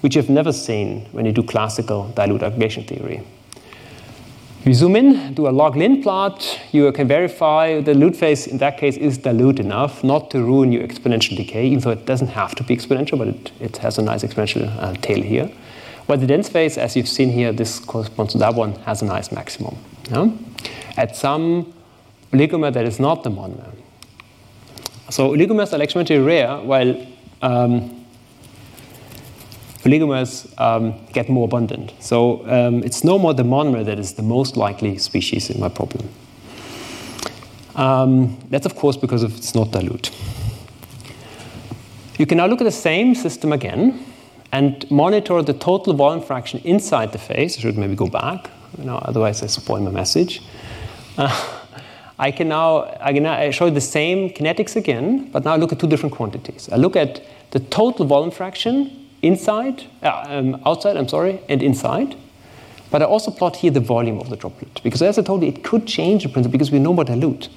[0.00, 3.22] which you've never seen when you do classical dilute aggregation theory.
[4.64, 8.56] You zoom in, do a log ln plot, you can verify the dilute phase in
[8.58, 12.28] that case is dilute enough not to ruin your exponential decay, even though it doesn't
[12.28, 15.50] have to be exponential, but it, it has a nice exponential uh, tail here.
[16.06, 19.04] While the dense phase, as you've seen here, this corresponds to that one, has a
[19.04, 19.76] nice maximum.
[20.10, 20.30] Yeah?
[20.96, 21.74] At some
[22.32, 23.70] oligomer that is not the monomer.
[25.10, 27.06] So oligomers are experimentally rare, while
[27.42, 28.03] um,
[29.84, 31.92] oligomers um, get more abundant.
[32.00, 35.68] So um, it's no more the monomer that is the most likely species in my
[35.68, 36.08] problem.
[37.76, 40.10] Um, that's of course because of it's not dilute.
[42.18, 44.04] You can now look at the same system again
[44.52, 47.58] and monitor the total volume fraction inside the phase.
[47.58, 50.40] I should maybe go back, you know, otherwise I spoil my message.
[51.18, 51.60] Uh,
[52.18, 55.72] I can now I can now show you the same kinetics again, but now look
[55.72, 56.68] at two different quantities.
[56.72, 57.20] I look at
[57.50, 62.16] the total volume fraction inside, uh, um, outside, I'm sorry, and inside.
[62.90, 65.48] But I also plot here the volume of the droplet, because as I told you,
[65.48, 67.48] it could change the principle because we know about dilute.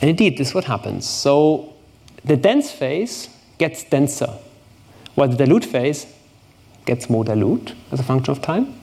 [0.00, 1.08] And indeed, this is what happens.
[1.08, 1.72] So
[2.24, 3.28] the dense phase
[3.58, 4.34] gets denser,
[5.14, 6.06] while the dilute phase
[6.84, 8.74] gets more dilute as a function of time.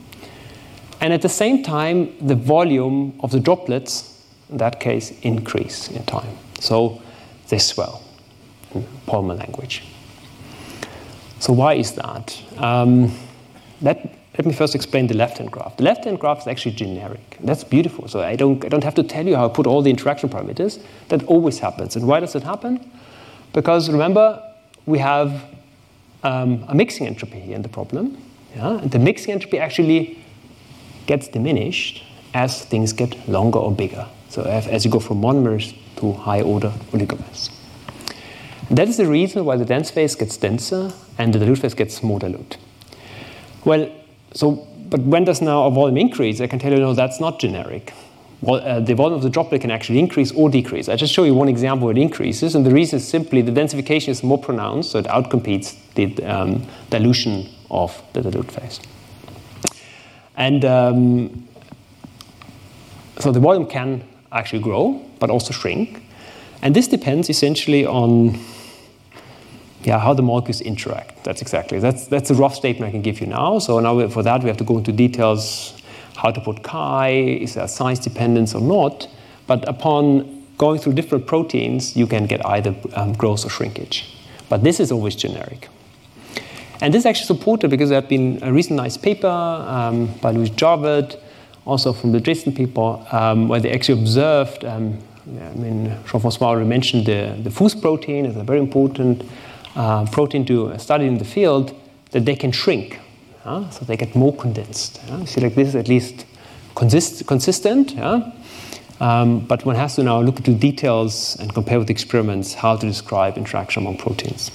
[1.01, 4.19] And at the same time, the volume of the droplets
[4.49, 6.35] in that case, increase in time.
[6.59, 7.01] So
[7.49, 8.01] they swell
[8.73, 9.83] in polymer language.
[11.39, 12.41] So why is that?
[12.57, 13.11] Um,
[13.81, 15.77] let, let me first explain the left-hand graph.
[15.77, 17.37] The left-hand graph is actually generic.
[17.39, 18.07] That's beautiful.
[18.07, 20.29] So I don't, I don't have to tell you how I put all the interaction
[20.29, 20.83] parameters.
[21.07, 21.95] That always happens.
[21.95, 22.91] And why does it happen?
[23.53, 24.43] Because remember,
[24.85, 25.45] we have
[26.23, 28.21] um, a mixing entropy here in the problem.
[28.55, 28.79] Yeah?
[28.79, 30.23] And the mixing entropy actually
[31.05, 34.05] gets diminished as things get longer or bigger.
[34.27, 37.49] So as you go from monomers to high order oligomers.
[38.69, 42.03] That is the reason why the dense phase gets denser and the dilute phase gets
[42.03, 42.57] more dilute.
[43.65, 43.91] Well,
[44.33, 46.39] so, but when does now a volume increase?
[46.39, 47.93] I can tell you, no, that's not generic.
[48.41, 50.87] Well, uh, the volume of the droplet can actually increase or decrease.
[50.87, 53.51] I just show you one example where it increases, and the reason is simply the
[53.51, 58.79] densification is more pronounced, so it outcompetes the um, dilution of the dilute phase.
[60.37, 61.47] And um,
[63.19, 66.01] so the volume can actually grow, but also shrink.
[66.61, 68.39] And this depends essentially on
[69.83, 71.23] yeah, how the molecules interact.
[71.23, 71.79] That's exactly.
[71.79, 73.59] That's, that's a rough statement I can give you now.
[73.59, 75.81] So now for that, we have to go into details
[76.17, 79.07] how to put chi, is there size dependence or not.
[79.47, 84.15] But upon going through different proteins, you can get either um, growth or shrinkage.
[84.49, 85.69] But this is always generic.
[86.81, 90.31] And this is actually supported because there had been a recent nice paper um, by
[90.31, 91.19] Louis Jawerth,
[91.65, 96.67] also from the Dresden people, um, where they actually observed, um, I mean, Jean-François already
[96.67, 99.23] mentioned the, the FUS protein is a very important
[99.79, 101.73] uh, protein to study in the field,
[102.11, 102.99] that they can shrink.
[103.45, 104.99] Uh, so they get more condensed.
[105.07, 105.25] Yeah?
[105.25, 106.25] See, like this is at least
[106.75, 107.93] consist- consistent.
[107.93, 108.31] Yeah?
[108.99, 112.85] Um, but one has to now look into details and compare with experiments how to
[112.85, 114.51] describe interaction among proteins.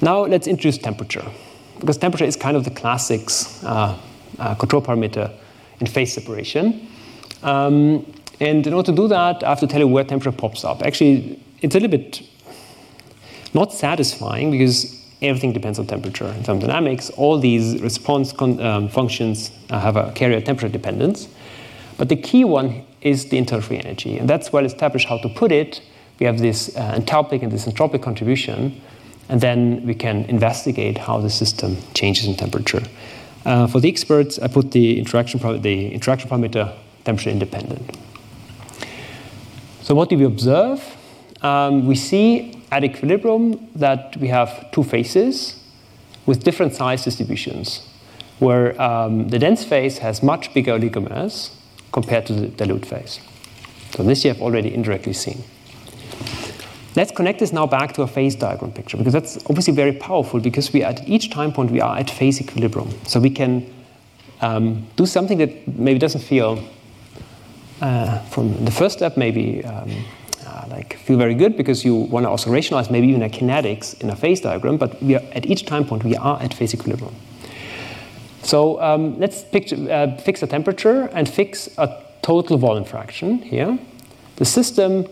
[0.00, 1.24] Now let's introduce temperature,
[1.80, 3.98] because temperature is kind of the classics uh,
[4.38, 5.30] uh, control parameter
[5.80, 6.88] in phase separation.
[7.42, 8.04] Um,
[8.40, 10.82] and in order to do that, I have to tell you where temperature pops up.
[10.82, 12.22] Actually, it's a little bit
[13.54, 17.10] not satisfying because everything depends on temperature in thermodynamics.
[17.10, 21.28] All these response um, functions have a carrier temperature dependence.
[21.96, 25.28] But the key one is the internal free energy, and that's well established how to
[25.28, 25.80] put it.
[26.18, 28.80] We have this uh, enthalpic and this entropic contribution,
[29.28, 32.82] and then we can investigate how the system changes in temperature.
[33.44, 37.96] Uh, for the experts, I put the interaction, the interaction parameter temperature independent.
[39.82, 40.95] So what do we observe?
[41.46, 45.62] Um, we see at equilibrium that we have two phases
[46.26, 47.86] with different size distributions,
[48.40, 51.50] where um, the dense phase has much bigger oligomers
[51.92, 53.20] compared to the dilute phase.
[53.94, 55.44] So this you have already indirectly seen.
[56.96, 60.40] Let's connect this now back to a phase diagram picture because that's obviously very powerful
[60.40, 62.90] because we at each time point we are at phase equilibrium.
[63.04, 63.72] So we can
[64.40, 66.58] um, do something that maybe doesn't feel
[67.80, 69.90] uh, from the first step maybe um,
[70.68, 74.10] like feel very good because you want to also rationalize maybe even a kinetics in
[74.10, 77.14] a phase diagram, but we are, at each time point we are at phase equilibrium.
[78.42, 83.78] So um, let's picture, uh, fix a temperature and fix a total volume fraction here.
[84.36, 85.06] The system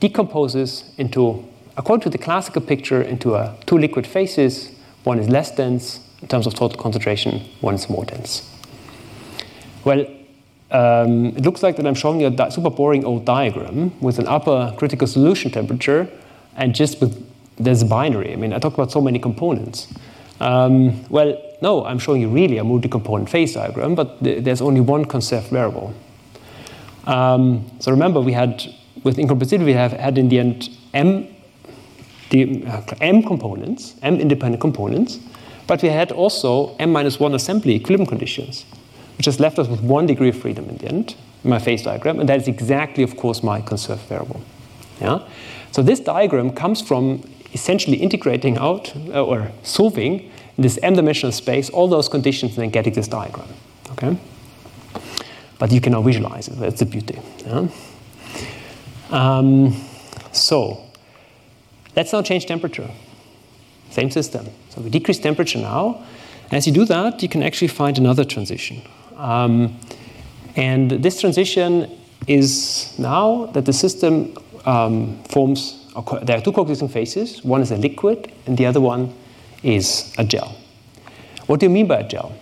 [0.00, 1.44] decomposes into,
[1.76, 4.72] according to the classical picture, into a, two liquid phases.
[5.04, 8.48] One is less dense in terms of total concentration, one is more dense.
[9.84, 10.06] Well,
[10.72, 14.28] um, it looks like that I'm showing you a super boring old diagram with an
[14.28, 16.08] upper critical solution temperature
[16.56, 18.32] and just with there's a binary.
[18.32, 19.92] I mean, I talk about so many components.
[20.40, 24.80] Um, well, no, I'm showing you really a multi-component phase diagram, but th- there's only
[24.80, 25.92] one conserved variable.
[27.06, 28.64] Um, so remember, we had
[29.02, 31.26] with incompressibility, we have had in the end m,
[32.30, 35.18] the, uh, m components, m independent components,
[35.66, 38.64] but we had also m minus one assembly equilibrium conditions
[39.20, 41.82] which has left us with one degree of freedom in the end, in my phase
[41.82, 44.40] diagram, and that is exactly, of course, my conserved variable.
[44.98, 45.28] Yeah?
[45.72, 50.20] So this diagram comes from essentially integrating out uh, or solving
[50.56, 53.48] in this m-dimensional space all those conditions and then getting this diagram.
[53.90, 54.16] Okay?
[55.58, 56.58] But you can now visualize it.
[56.58, 57.18] That's the beauty.
[57.44, 57.68] Yeah?
[59.10, 59.78] Um,
[60.32, 60.80] so
[61.94, 62.90] let's now change temperature.
[63.90, 64.46] Same system.
[64.70, 66.06] So we decrease temperature now.
[66.50, 68.80] As you do that, you can actually find another transition.
[69.20, 69.78] Um,
[70.56, 75.86] and this transition is now that the system um, forms,
[76.22, 77.44] there are two coexisting phases.
[77.44, 79.14] One is a liquid, and the other one
[79.62, 80.56] is a gel.
[81.46, 82.32] What do you mean by a gel?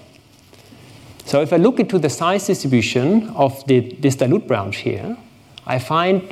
[1.24, 5.16] So if I look into the size distribution of the, this dilute branch here,
[5.66, 6.22] I find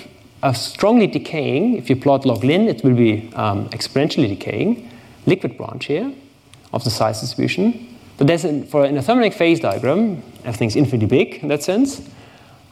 [0.43, 4.89] a strongly decaying, if you plot log ln, it will be um, exponentially decaying,
[5.27, 6.13] liquid branch here
[6.73, 7.96] of the size distribution.
[8.19, 12.01] But for an thermodynamic phase diagram, everything's infinitely big in that sense.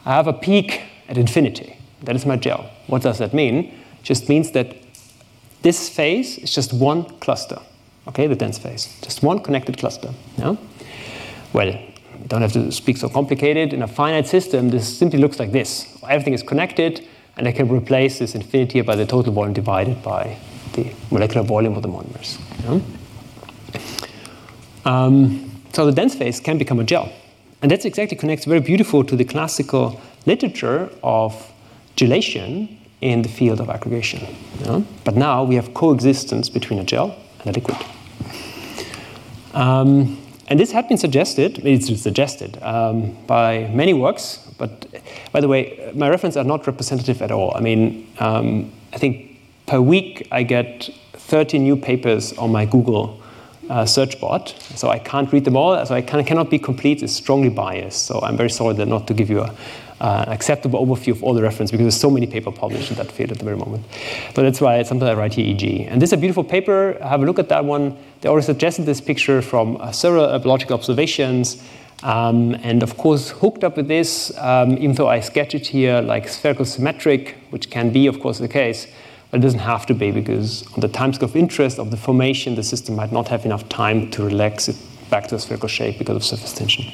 [0.05, 1.77] I have a peak at infinity.
[2.03, 2.69] That is my gel.
[2.87, 3.65] What does that mean?
[3.65, 4.75] It just means that
[5.61, 7.59] this phase is just one cluster.
[8.07, 10.13] Okay, the dense phase, just one connected cluster.
[10.37, 10.55] Yeah?
[11.53, 13.73] Well, you don't have to speak so complicated.
[13.73, 15.87] In a finite system, this simply looks like this.
[16.07, 20.37] Everything is connected, and I can replace this infinity by the total volume divided by
[20.73, 22.39] the molecular volume of the monomers.
[22.63, 22.79] Yeah?
[24.85, 27.11] Um, so the dense phase can become a gel.
[27.61, 31.51] And that exactly connects very beautiful to the classical literature of
[31.97, 34.35] gelation in the field of aggregation.
[35.03, 37.77] But now we have coexistence between a gel and a liquid.
[39.53, 44.85] Um, and this had been suggested, it's suggested um, by many works, but
[45.31, 47.51] by the way, my references are not representative at all.
[47.55, 53.21] I mean, um, I think per week I get 30 new papers on my Google
[53.69, 57.01] uh, search bot, so I can't read them all, so I can, cannot be complete,
[57.03, 58.05] it's strongly biased.
[58.05, 59.55] So I'm very sorry that not to give you a,
[59.99, 63.11] uh, acceptable overview of all the reference because there's so many papers published in that
[63.11, 63.85] field at the very moment.
[64.33, 65.87] So that's why sometimes I write here EG.
[65.89, 66.97] And this is a beautiful paper.
[67.01, 67.97] Have a look at that one.
[68.21, 71.63] They already suggested this picture from uh, several epological observations.
[72.03, 76.01] Um, and of course, hooked up with this, um, even though I sketch it here
[76.01, 78.93] like spherical symmetric, which can be, of course, the case, but
[79.35, 82.63] it doesn't have to be because on the timescale of interest of the formation, the
[82.63, 84.75] system might not have enough time to relax it
[85.09, 86.85] back to a spherical shape because of surface tension.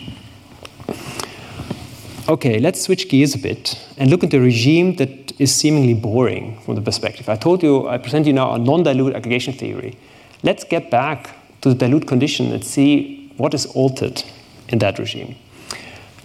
[2.27, 6.59] Okay, let's switch gears a bit and look at the regime that is seemingly boring
[6.61, 7.29] from the perspective.
[7.29, 9.97] I told you, I present you now a non-dilute aggregation theory.
[10.43, 14.23] Let's get back to the dilute condition and see what is altered
[14.69, 15.35] in that regime.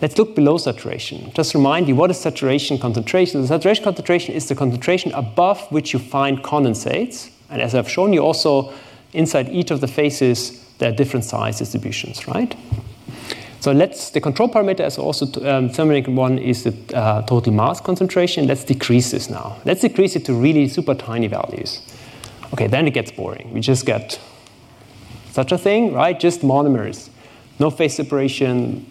[0.03, 1.32] Let's look below saturation.
[1.32, 3.40] Just remind you, what is saturation concentration?
[3.40, 7.30] The saturation concentration is the concentration above which you find condensates.
[7.49, 8.74] And as I've shown you also,
[9.14, 12.55] inside each of the phases, there are different size distributions, right?
[13.61, 17.80] So let's, the control parameter is also um, thermodynamic one is the uh, total mass
[17.80, 18.47] concentration.
[18.47, 19.57] Let's decrease this now.
[19.64, 21.80] Let's decrease it to really super tiny values.
[22.53, 23.53] Okay, then it gets boring.
[23.53, 24.20] We just get
[25.32, 26.20] such a thing, right?
[26.20, 27.09] Just monomers.
[27.59, 28.86] No phase separation.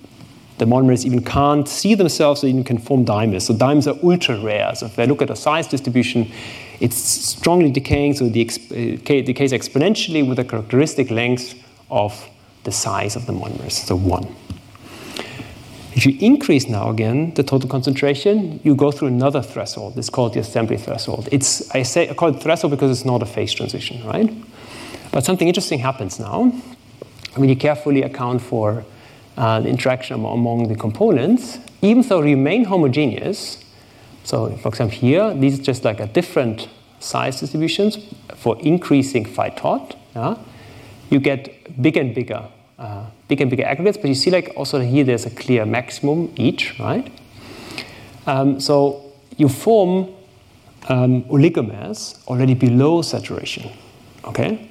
[0.58, 3.44] The monomers even can't see themselves, so even can form dimers.
[3.44, 4.74] So dimers are ultra rare.
[4.76, 6.32] So if I look at a size distribution,
[6.80, 12.30] it's strongly decaying, so it uh, decays exponentially with a characteristic length of
[12.64, 14.36] the size of the monomers, so 1.
[15.94, 19.98] If you increase now again the total concentration, you go through another threshold.
[19.98, 21.30] It's called the assembly threshold.
[21.32, 24.30] It's, I, say, I call it threshold because it's not a phase transition, right?
[25.12, 26.52] But something interesting happens now.
[27.36, 28.84] When you carefully account for
[29.38, 33.64] uh, the interaction among the components, even though remain homogeneous,
[34.24, 36.70] so for example here, these are just like a different
[37.00, 37.98] size distributions
[38.36, 40.36] for increasing phi tot, yeah?
[41.10, 44.82] you get bigger and bigger uh, bigger and bigger aggregates, but you see like also
[44.82, 47.12] here there's a clear maximum each, right?
[48.28, 50.10] Um, so you form
[50.90, 53.72] um, oligomers already below saturation,
[54.26, 54.70] okay?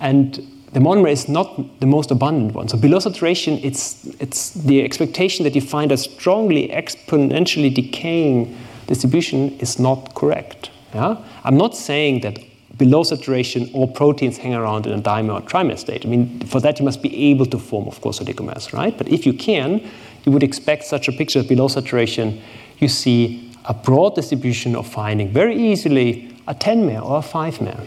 [0.00, 0.46] And
[0.76, 2.68] the monomer is not the most abundant one.
[2.68, 8.54] So below saturation, it's, it's the expectation that you find a strongly exponentially decaying
[8.86, 10.68] distribution is not correct.
[10.92, 11.16] Yeah?
[11.44, 12.38] I'm not saying that
[12.76, 16.04] below saturation, all proteins hang around in a dimer or trimer state.
[16.04, 18.94] I mean, for that you must be able to form, of course, oligomers, right?
[18.98, 19.80] But if you can,
[20.26, 22.38] you would expect such a picture below saturation.
[22.80, 27.62] You see a broad distribution of finding very easily a 10 mer or a 5
[27.62, 27.80] mer.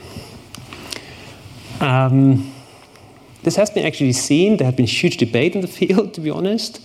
[1.81, 2.51] Um,
[3.43, 4.57] this has been actually seen.
[4.57, 6.81] There has been huge debate in the field, to be honest,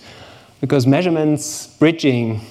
[0.61, 2.41] because measurements bridging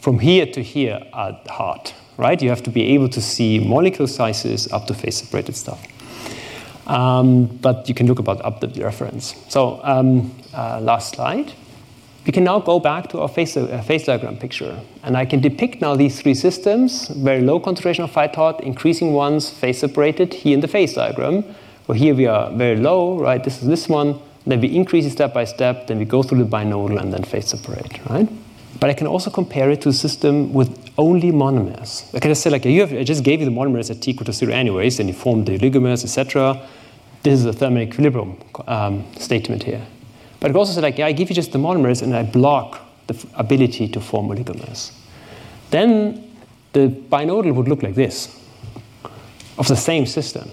[0.00, 2.40] from here to here are hard right?
[2.42, 5.82] You have to be able to see molecule sizes up to phase separated stuff.
[6.86, 9.34] Um, but you can look about up the reference.
[9.48, 11.52] So um, uh, last slide.
[12.26, 14.78] We can now go back to our phase, uh, phase diagram picture.
[15.02, 19.14] And I can depict now these three systems, very low concentration of phi tot, increasing
[19.14, 21.44] ones, phase separated, here in the phase diagram.
[21.90, 23.42] Well, here we are very low, right?
[23.42, 24.20] This is this one.
[24.46, 27.24] Then we increase it step by step, then we go through the binodal and then
[27.24, 28.28] phase separate, right?
[28.78, 32.14] But I can also compare it to a system with only monomers.
[32.14, 34.24] I can just say, like, have, I just gave you the monomers at t equal
[34.26, 36.64] to zero anyways, and you form the oligomers, etc.
[37.24, 38.38] This is a thermal equilibrium
[38.68, 39.84] um, statement here.
[40.38, 42.22] But I can also say, like, yeah, I give you just the monomers, and I
[42.22, 42.78] block
[43.08, 44.92] the ability to form oligomers.
[45.70, 46.30] Then
[46.72, 48.28] the binodal would look like this,
[49.58, 50.52] of the same system.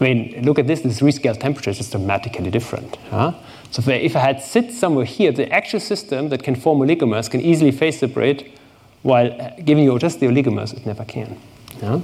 [0.00, 2.96] I mean, look at this, this rescale temperature is dramatically different.
[3.10, 3.32] Huh?
[3.70, 7.40] So if I had sit somewhere here, the actual system that can form oligomers can
[7.40, 8.50] easily phase separate,
[9.02, 11.38] while uh, giving you just the oligomers, it never can.
[11.80, 12.00] Yeah?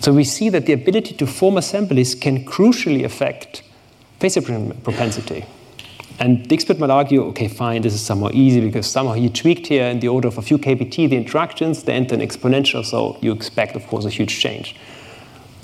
[0.00, 3.62] So we see that the ability to form assemblies can crucially affect
[4.20, 5.44] phase separation propensity.
[6.18, 9.66] And the expert might argue, okay, fine, this is somehow easy because somehow you tweaked
[9.66, 13.18] here in the order of a few kBT the interactions, they enter an exponential, so
[13.20, 14.76] you expect, of course, a huge change.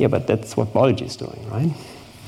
[0.03, 1.71] Yeah, but that's what biology is doing, right?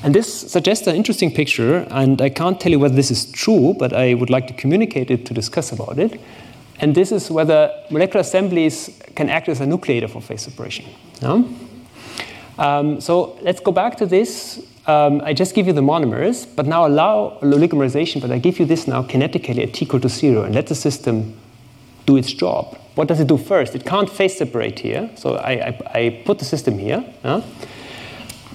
[0.01, 3.75] And this suggests an interesting picture, and I can't tell you whether this is true,
[3.77, 6.21] but I would like to communicate it to discuss about it.
[6.79, 10.85] And this is whether molecular assemblies can act as a nucleator for phase separation.
[11.21, 11.43] Yeah?
[12.57, 14.65] Um, so let's go back to this.
[14.87, 18.65] Um, I just give you the monomers, but now allow oligomerization, but I give you
[18.65, 21.35] this now kinetically at t equal to zero and let the system
[22.05, 22.77] do its job.
[22.95, 23.75] What does it do first?
[23.75, 27.03] It can't phase separate here, so I, I, I put the system here.
[27.23, 27.41] Yeah?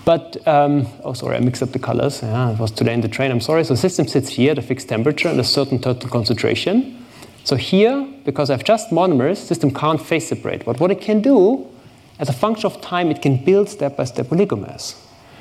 [0.04, 2.22] But, um, oh, sorry, I mixed up the colors.
[2.22, 3.64] Yeah, it was today in the train, I'm sorry.
[3.64, 7.04] So the system sits here at a fixed temperature and a certain total concentration.
[7.44, 10.64] So here, because I have just monomers, the system can't phase separate.
[10.64, 11.66] But what it can do,
[12.18, 14.96] as a function of time, it can build step-by-step oligomers.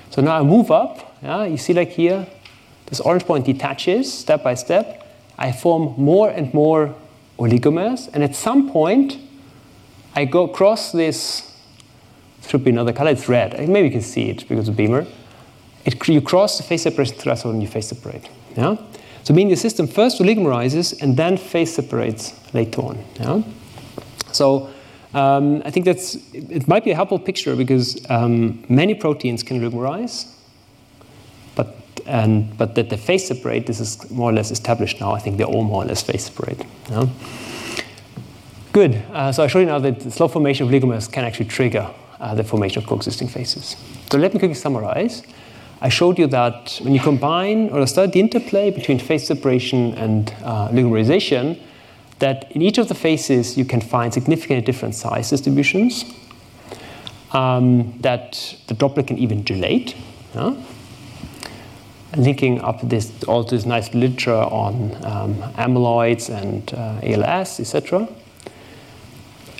[0.10, 1.16] So now I move up.
[1.22, 2.28] Yeah, you see like here,
[2.88, 5.05] this orange point detaches step by step.
[5.38, 6.93] I form more and more
[7.39, 8.09] oligomers.
[8.13, 9.17] And at some point,
[10.15, 11.49] I go across this
[12.47, 13.11] should be another color.
[13.11, 13.53] It's red.
[13.69, 15.05] Maybe you can see it because of beamer.
[15.85, 18.27] It, you cross the phase separation threshold and you phase separate.
[18.55, 18.75] Yeah?
[19.23, 23.03] So meaning the system first oligomerizes and then phase separates later on.
[23.19, 23.43] Yeah?
[24.31, 24.69] So
[25.13, 29.59] um, I think that's it might be a helpful picture because um, many proteins can
[29.59, 30.33] oligomerize,
[32.10, 35.12] and but that they phase separate this is more or less established now.
[35.12, 36.66] I think they're all more or less phase separate.
[36.89, 37.07] Yeah?
[38.72, 38.95] Good.
[39.14, 41.89] Uh, so I showed you now that the slow formation of oligomers can actually trigger
[42.20, 43.76] uh, the formation of coexisting phases.
[44.12, 45.24] So let me quickly summarize.
[45.82, 50.34] I showed you that when you combine or study the interplay between phase separation and
[50.43, 50.70] uh,
[52.20, 56.03] that in each of the phases you can find significantly different size distributions,
[57.32, 59.95] um, that the droplet can even gelate.
[60.36, 60.55] Yeah?
[62.18, 68.07] Linking up this all this nice literature on um, amyloids and uh, ALS, etc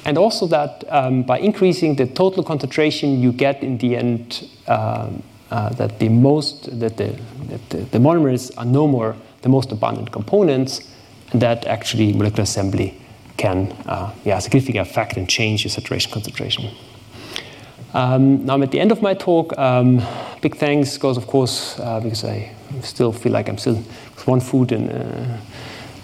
[0.06, 5.22] and also that um, by increasing the total concentration, you get in the end um,
[5.52, 7.16] uh, that the most that the,
[7.50, 10.82] that the, the, monomers are no more the most abundant components,
[11.32, 13.00] and that actually molecular assembly
[13.38, 16.72] can uh, yeah significantly affect and change your saturation concentration.
[17.94, 19.58] Um, now I'm at the end of my talk.
[19.58, 20.02] Um,
[20.42, 24.40] big thanks goes, of course, uh, because I still feel like I'm still with one
[24.40, 25.40] foot in uh,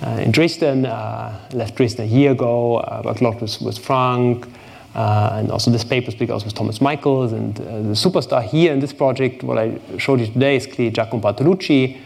[0.05, 0.85] uh, in Dresden.
[0.85, 2.77] Uh, left Dresden a year ago.
[2.77, 4.47] Uh, worked a lot with, with Frank.
[4.95, 8.71] Uh, and also this paper speaks also with Thomas Michaels and uh, the superstar here
[8.71, 11.97] in this project, what I showed you today is clearly Giacomo Bartolucci.